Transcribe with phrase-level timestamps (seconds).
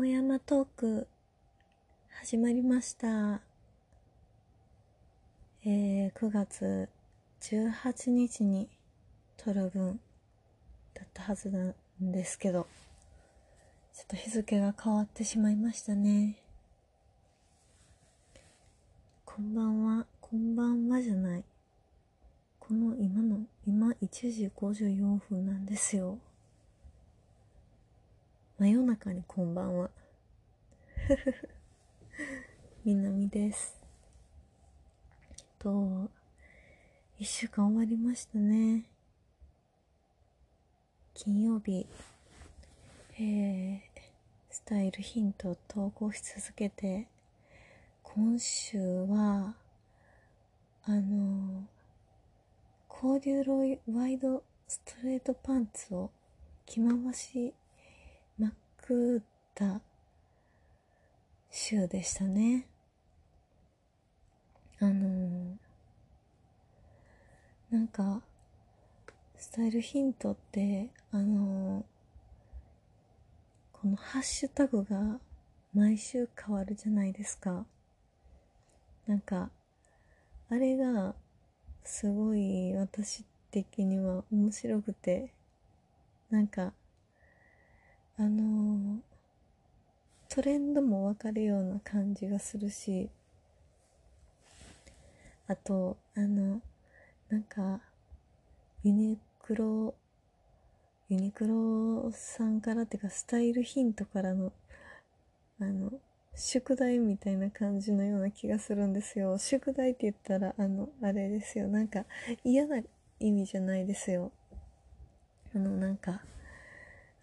[0.00, 1.06] もやまトーク
[2.22, 3.42] 始まりました。
[5.62, 6.88] えー、9月
[7.42, 8.70] 18日に
[9.36, 10.00] 撮る分
[10.94, 12.66] だったはずなんですけど
[13.92, 16.36] ちょっと日付が変わってしまいましたね。
[19.26, 21.44] こんばんはこんばんはじゃない。
[22.58, 26.16] この今の今1時54分なんですよ。
[28.60, 29.90] 真夜中にこんばんは。
[32.84, 33.82] みなみです。
[35.58, 36.10] と、
[37.18, 38.84] 一週間終わりましたね。
[41.14, 41.86] 金曜日、
[43.14, 43.80] えー、
[44.50, 47.08] スタイルヒントを投稿し続けて、
[48.02, 49.54] 今週は、
[50.84, 51.66] あの、
[52.88, 56.10] コーデュロイワイドストレートパンツを
[56.66, 57.54] 着回し
[58.76, 59.20] くっ
[59.54, 59.80] た
[61.50, 62.66] 週でしたね。
[64.80, 65.56] あのー、
[67.70, 68.22] なんか、
[69.36, 71.84] スタイルヒントって、あのー、
[73.72, 75.20] このハッシュタグが
[75.74, 77.66] 毎週変わるじゃないですか。
[79.06, 79.50] なんか、
[80.48, 81.14] あれが
[81.84, 85.32] すごい私的には面白くて、
[86.30, 86.72] なんか、
[88.20, 89.00] あの、
[90.32, 93.10] トレンドもわかるような感じがするし
[95.48, 96.62] あとあの
[97.28, 97.80] なんか
[98.84, 99.92] ユニクロ
[101.08, 104.52] ユニクロさんからっていうかスタイルヒントからの
[105.60, 105.90] あの
[106.36, 109.36] 宿題みたいな感じのような気がするんですよ。
[109.36, 111.66] 宿題って言ったらあのあれですよ。
[111.66, 112.04] なんか
[112.44, 112.80] 嫌な
[113.18, 114.30] 意味じゃないですよ。
[115.56, 116.22] あのなんか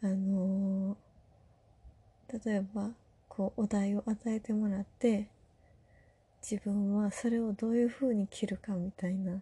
[0.01, 2.91] あのー、例えば
[3.27, 5.29] こうお題を与えてもらって
[6.41, 9.41] 自分はそれをどういうふうに着るかみたいな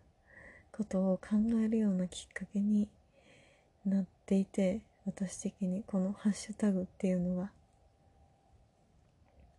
[0.72, 2.88] ことを考えるようなきっかけに
[3.86, 7.52] なっていて私的にこのハッシュタグっていうのが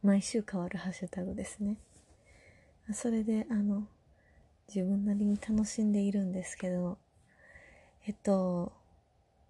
[0.02, 1.76] 毎週変わるハッシュタグですね。
[2.92, 3.86] それであの
[4.68, 6.98] 自分なりに楽しんでいるんですけど
[8.06, 8.72] えっと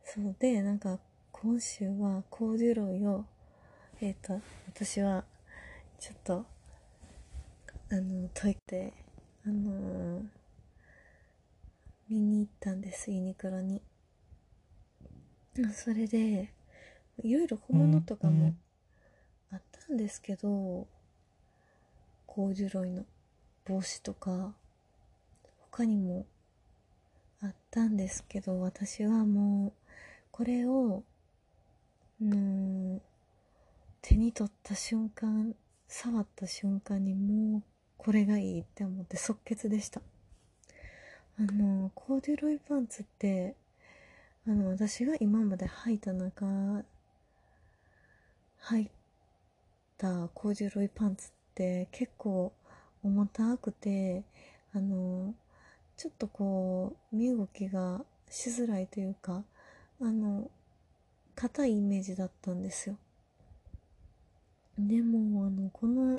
[0.05, 0.99] そうでなんか
[1.43, 3.27] 今週はコーデュロイを
[4.01, 5.23] えっ、ー、と私は
[6.01, 6.47] ちょっと
[7.91, 8.95] あの解いて
[9.45, 10.23] あのー、
[12.09, 13.83] 見に行ったんですユニクロに。
[15.75, 16.53] それで
[17.23, 18.55] いろいろ小物とかも
[19.53, 20.87] あったんですけど
[22.27, 23.05] コーデュロイの
[23.67, 24.55] 帽子とか
[25.71, 26.25] 他にも
[27.43, 29.73] あったんですけど私はもう
[30.31, 31.05] これを
[32.21, 33.01] の
[34.01, 35.55] 手に取った瞬間
[35.89, 37.63] 触った瞬間にもう
[37.97, 40.01] これがいいって思って即決でした。
[41.39, 43.55] あのコーデュロイパンツって
[44.47, 46.47] あの私が今まで履いた中
[48.63, 48.91] 履い
[49.99, 52.53] たコーデュロイパンツって結構
[53.03, 54.25] 重たくて
[54.73, 55.35] あの
[55.97, 59.45] ちょっとこう身動きがしづらいというか
[60.01, 60.51] あの
[61.37, 62.97] 硬いイメージだったんですよ。
[64.79, 66.17] でもあのこの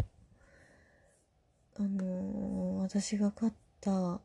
[1.79, 4.19] あの私が買った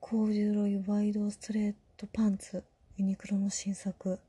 [0.00, 2.62] コーデュロイワイドストレートパンツ
[2.96, 4.20] ユニクロの新作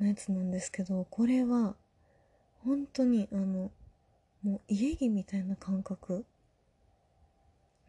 [0.00, 1.74] のやつなんですけどこれは
[2.64, 3.72] 本当にあの
[4.44, 6.24] もう家着みたいな感覚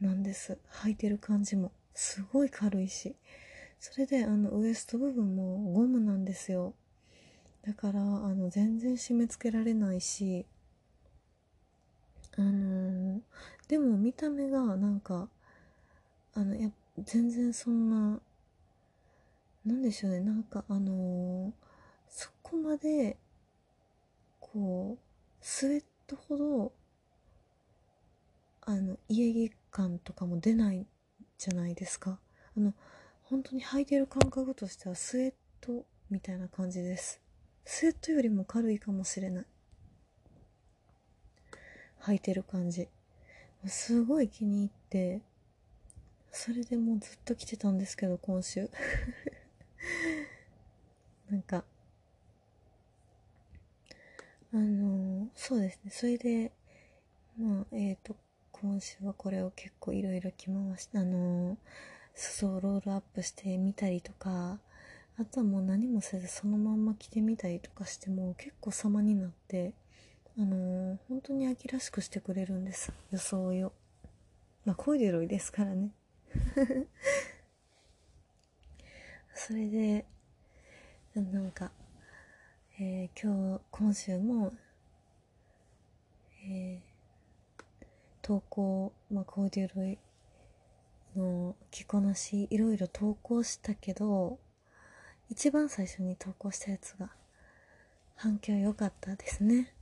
[0.02, 0.58] なんです。
[0.84, 3.16] 履いてる感じもすごい軽いし。
[3.86, 6.74] それであのウエスト部分もゴムなんですよ。
[7.64, 10.46] だからあの全然締め付けられないし
[12.38, 13.22] あのー、
[13.68, 15.28] でも見た目がなんか
[16.34, 16.70] あのや
[17.04, 18.22] 全然そんな
[19.66, 20.22] なんでしょうね。
[20.22, 21.52] なんかあのー、
[22.08, 23.18] そこまで
[24.40, 25.00] こう
[25.42, 26.72] スウェットほど
[28.62, 30.86] あの家着感とかも出ない
[31.38, 32.18] じゃないですか。
[32.56, 32.74] あの
[33.34, 37.20] 本当に履いてる感覚としてはスウェットみたいな感じです。
[37.66, 39.46] スウェットよりも軽いかもしれない。
[42.04, 42.88] 履いてる感じ。
[43.66, 45.22] すごい気に入って
[46.32, 48.70] それでもうずっと着てたんですけど今週。
[51.32, 51.66] なんか
[54.54, 55.90] あのそうですね。
[55.90, 56.52] それで
[57.36, 58.16] まあえっ、ー、と
[58.52, 61.58] 今週はこれを結構いろいろ着回してあの
[62.16, 64.60] 裾をロールアップしてみたりとか
[65.18, 69.74] あとはもう何もせずそのまんま着てみたりとかしても結構様になって
[70.36, 72.92] あのー、本当に秋らしくしてくれるんです。
[73.12, 73.72] 装いを。
[74.66, 75.92] まあコイデロイですからね。
[79.36, 80.06] それで
[81.14, 81.72] なんか、
[82.80, 84.54] えー、今日今週も、
[86.48, 87.86] えー、
[88.24, 90.00] 投稿、まあ、コーデュロイ
[91.16, 94.40] の着こなしいろいろ投稿したけど
[95.30, 97.10] 一番最初に投稿したやつが
[98.16, 99.74] 反響良かったですね。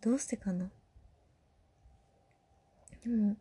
[0.00, 0.70] どうしてかな？
[3.02, 3.36] でも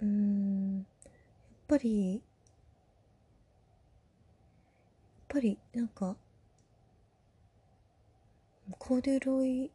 [0.00, 0.84] うんやっ
[1.68, 2.22] ぱりやっ
[5.28, 6.16] ぱりなんか
[8.78, 9.70] コーデュロイ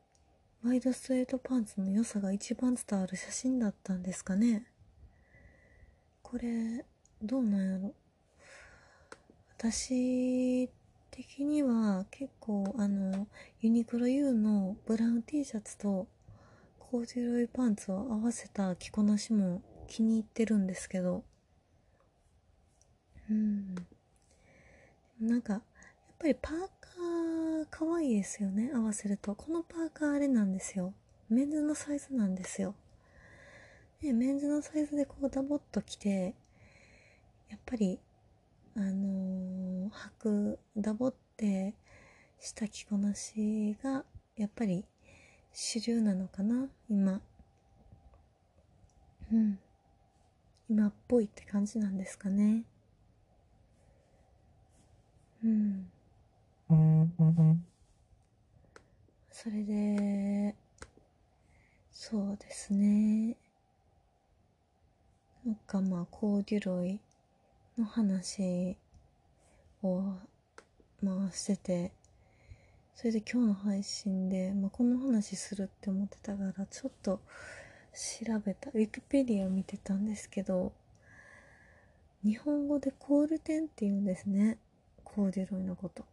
[0.63, 4.70] ワイドスウェイトパンツの良さが一番伝わる写真だったんですかね。
[6.31, 6.86] これ
[7.22, 7.94] どうなんやろ？
[9.57, 10.69] 私
[11.12, 13.28] 的には結構あの
[13.60, 16.07] ユニクロ U のブラウン T シャツと
[16.80, 21.25] コーデュロイパンツを合わせた着こなしも気に入ってるんですけど。
[23.30, 23.75] うん。
[25.19, 25.63] なんかやっ
[26.18, 29.36] ぱりパーカー可愛いですよね合わせると。
[29.36, 30.94] このパーカーあれなんですよ。
[31.28, 32.74] メンズのサイズなんですよ。
[34.01, 36.33] でメンズのサイズでこうダボっと着て
[37.50, 38.00] やっぱり
[38.75, 41.75] あのー、履くダボって
[42.39, 44.03] した着こなしが
[44.36, 44.86] やっぱり
[45.53, 47.21] 主流なのかな今。
[49.31, 49.59] うん。
[50.69, 52.63] 今っぽいって感じなんですかね。
[55.44, 55.92] うん。
[59.31, 60.56] それで
[61.92, 63.38] そうですね。
[65.45, 66.99] なんかまあコーデュロイ
[67.77, 68.77] の話
[69.81, 70.01] を
[71.01, 71.91] まあしてて
[72.95, 77.19] それで今日の配信で、まあ、この話するって思ってたからちょっと
[77.93, 80.71] 調べたウィキペディア見てたんですけど
[82.23, 84.59] 日本語でコールテンって言うんですね。
[85.03, 86.05] コーデュロイのこと。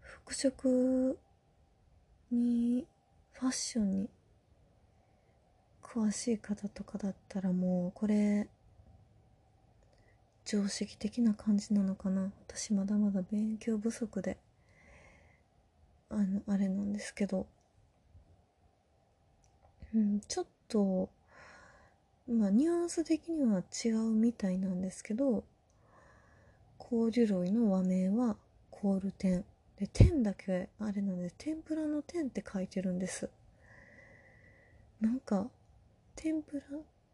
[0.00, 1.16] 服飾
[2.32, 2.84] に
[3.30, 4.10] ファッションに
[5.86, 8.48] 詳しい方とかだったらもうこれ
[10.44, 12.32] 常識的な感じなのかな。
[12.48, 14.36] 私まだまだ勉強不足で
[16.10, 17.46] あのあれなんですけど。
[19.94, 21.08] うんちょっと
[22.28, 25.44] まあニュアンス的には違うみたいなんですけど
[26.76, 28.36] コーデュロイの和名は
[28.70, 29.44] コールテン。
[29.78, 33.30] で天だけあれなんで天ぷらの天って書いてるんです。
[35.00, 35.48] なんか
[36.16, 36.60] 天ぷ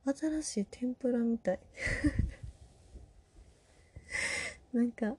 [0.06, 0.14] ら？
[0.14, 1.60] 新しい天ぷらみたい。
[4.72, 5.16] なんか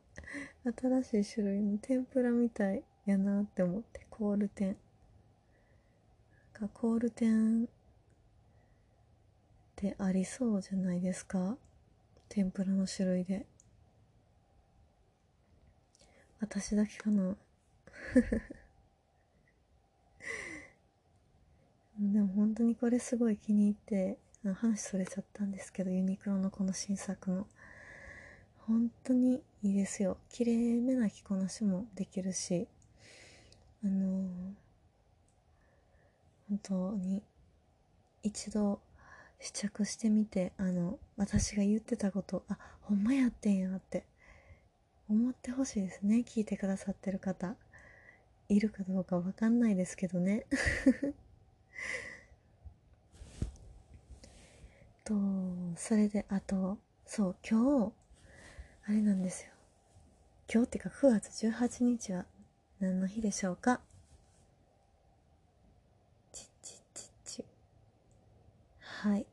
[1.04, 4.02] 新しい種類の天ぷらみたいやなって思って。
[4.10, 4.78] コール天
[6.54, 7.68] なんかコール天っ
[9.76, 11.58] てありそうじゃないですか？
[12.30, 13.46] 天ぷらの種類で。
[16.40, 17.36] 私だけかな？
[22.00, 24.18] でも本当にこれすごい気に入って
[24.56, 27.48] 話それちゃったんですけどユニクロのこの新作の。
[28.66, 30.18] 本当にいいですよ。
[30.30, 32.68] 綺麗めな着こなしもできるし
[33.84, 34.28] あのー、
[36.48, 37.22] 本当に
[38.24, 38.80] 一度
[39.42, 44.06] 試着してみてあの私が言ってたことあほんまやってんやって
[45.10, 46.24] 思ってほしいですね。
[46.26, 47.56] 聞いてくださってる方。
[48.50, 50.46] いるかどうかわかんないですけどね。
[55.04, 55.14] と
[55.76, 57.94] それであとそう今日
[58.88, 59.52] あれなんですよ。
[60.52, 62.26] 今日っていうか9月18日は
[62.80, 63.82] 何の日でしょうか？
[66.32, 67.46] ちちちち。
[68.80, 69.26] はい。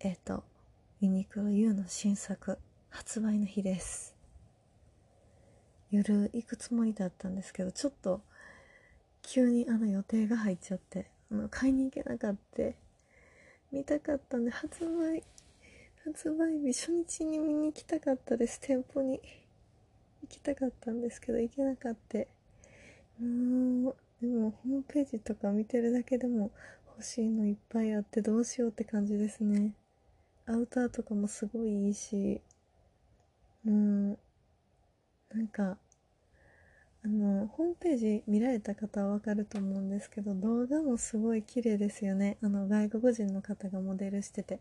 [0.00, 0.44] えっ、ー、と
[1.00, 2.58] ユニクロ U の新作
[2.90, 4.14] 発売の日です。
[5.90, 8.20] 夜行くつもりだったんですけどちょっと
[9.22, 11.10] 急にあの予定が入っちゃって。
[11.32, 12.62] あ買いに行けなかった。
[13.70, 15.22] 見たかったんで発売
[16.04, 18.60] 発売日初日に見に行きたかったです。
[18.60, 19.20] 店舗に。
[20.22, 22.18] 行きたかったんですけど行けなかった。
[23.22, 26.50] もうでもホームページとか見てるだけでも
[26.96, 29.74] 欲しいのいっぱいあってどうしようって感じですね。
[30.46, 32.40] アウターとかもすごいいいし
[33.64, 34.18] もう
[35.36, 35.76] なんか
[37.04, 42.36] あのホームページ見られた方はわかると思うんですけど動画もすごい綺麗ですよね。
[42.42, 44.60] あの外国人の方がモデルしてて。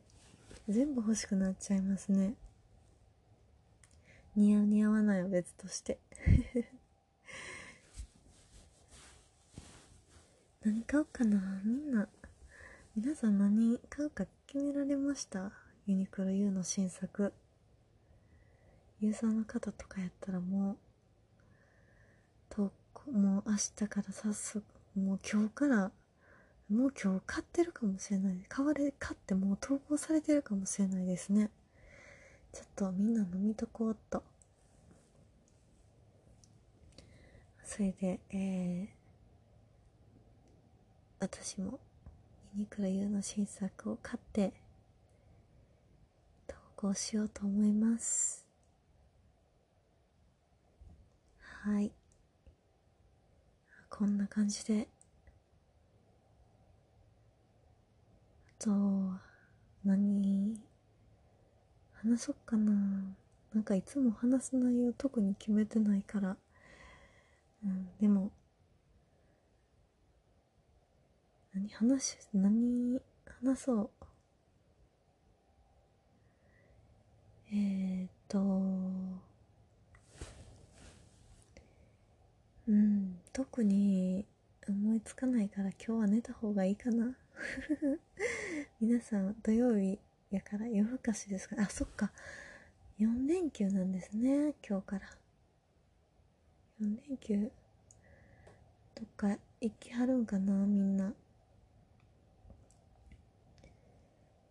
[0.70, 2.34] 全部欲しくなっちゃいますね。
[4.36, 5.98] 似合う似合わないは別として。
[10.66, 11.62] 何買おうかな。
[11.64, 12.10] みんな。
[12.98, 15.54] 皆さん何買うか決められました？
[15.86, 17.32] ユニクロ U の新作。
[19.00, 20.78] ユーザーの方とかやったらもう
[22.50, 22.72] と
[23.12, 24.64] もう明日から早速
[24.96, 25.92] もう今日から
[26.70, 28.42] もう今日買ってるかもしれない。
[28.50, 31.50] 買われ買ってもう投稿されてるかもしれないですね。
[32.52, 34.24] ちょっとみんな飲みとこうと。
[37.64, 38.88] それでえー、
[41.20, 41.80] 私も
[42.56, 44.54] ユニクロ U の新作を買って
[46.48, 48.46] 投稿しようと思います。
[51.40, 51.92] はい。
[53.98, 54.88] こんな感じで。
[58.60, 58.70] あと
[59.84, 60.56] 何
[61.94, 62.72] 話そっかな。
[63.56, 66.38] なんかいつも話す内容特に決めてないから。
[67.66, 68.32] うんでも
[71.56, 73.02] 何話何
[73.42, 73.90] 話そう。
[77.52, 78.40] えー、っと
[82.68, 83.20] うん
[83.58, 84.24] 特に
[84.70, 87.18] 思いつかないから今日は寝た方がいいかな。
[88.80, 89.98] 皆さん土曜日
[90.30, 91.56] やから夜更かしですか？
[91.60, 92.12] あそっか。
[93.00, 95.10] 4連休なんですね今日から。
[96.82, 97.52] 4連休。
[98.94, 101.16] どっか行きはるんかなみんな。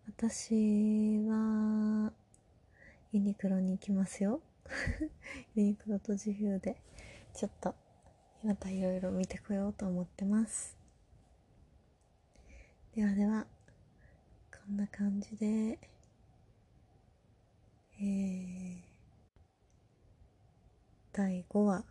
[0.08, 2.12] 私は
[3.12, 4.40] ユニクロに行きますよ。
[5.54, 6.82] ユニクロと自由で。
[7.32, 7.76] ちょっと
[8.44, 10.76] またいろいろ見てこようと思ってます。
[12.94, 13.46] ではでは
[14.50, 15.78] こんな感じで
[17.98, 18.76] えー、
[21.12, 21.84] 第5話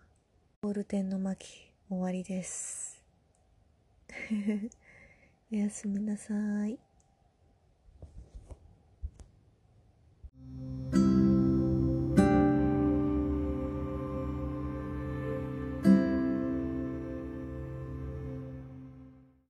[0.62, 3.04] ボールペンの巻終わりです。
[5.52, 6.34] おやすみなさ
[6.68, 6.85] い。